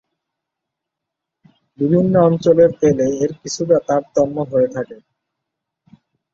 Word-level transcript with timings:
বিভিন্ন 1.79 2.13
অঞ্চলের 2.27 2.71
তেলে 2.81 3.07
এর 3.19 3.31
কিছুটা 3.41 3.77
তারতম্য 3.87 4.35
হয়ে 4.51 4.69
থাকে। 4.75 4.97